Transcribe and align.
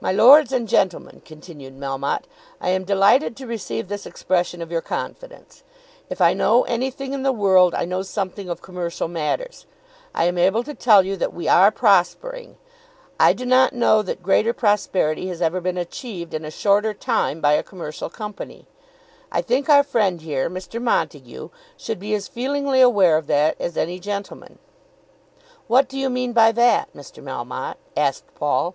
"My 0.00 0.10
Lords 0.10 0.50
and 0.50 0.66
Gentlemen," 0.66 1.22
continued 1.24 1.78
Melmotte, 1.78 2.24
"I 2.60 2.70
am 2.70 2.82
delighted 2.82 3.36
to 3.36 3.46
receive 3.46 3.86
this 3.86 4.04
expression 4.04 4.60
of 4.60 4.72
your 4.72 4.80
confidence. 4.80 5.62
If 6.10 6.20
I 6.20 6.34
know 6.34 6.64
anything 6.64 7.12
in 7.12 7.22
the 7.22 7.30
world 7.30 7.72
I 7.72 7.84
know 7.84 8.02
something 8.02 8.48
of 8.48 8.62
commercial 8.62 9.06
matters. 9.06 9.64
I 10.12 10.24
am 10.24 10.38
able 10.38 10.64
to 10.64 10.74
tell 10.74 11.04
you 11.04 11.16
that 11.18 11.32
we 11.32 11.46
are 11.46 11.70
prospering. 11.70 12.56
I 13.20 13.32
do 13.32 13.46
not 13.46 13.74
know 13.74 14.02
that 14.02 14.24
greater 14.24 14.52
prosperity 14.52 15.28
has 15.28 15.40
ever 15.40 15.60
been 15.60 15.78
achieved 15.78 16.34
in 16.34 16.44
a 16.44 16.50
shorter 16.50 16.94
time 16.94 17.40
by 17.40 17.52
a 17.52 17.62
commercial 17.62 18.10
company. 18.10 18.66
I 19.30 19.40
think 19.40 19.68
our 19.68 19.84
friend 19.84 20.20
here, 20.20 20.50
Mr. 20.50 20.82
Montague, 20.82 21.48
should 21.76 22.00
be 22.00 22.12
as 22.16 22.26
feelingly 22.26 22.80
aware 22.80 23.16
of 23.16 23.28
that 23.28 23.54
as 23.60 23.76
any 23.76 24.00
gentleman." 24.00 24.58
"What 25.68 25.88
do 25.88 25.96
you 25.96 26.10
mean 26.10 26.32
by 26.32 26.50
that, 26.50 26.92
Mr. 26.92 27.22
Melmotte?" 27.22 27.76
asked 27.96 28.24
Paul. 28.34 28.74